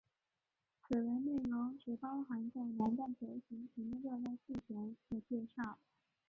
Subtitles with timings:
[0.81, 5.77] 此文内容只包含在南半球形成的热带气旋的介绍。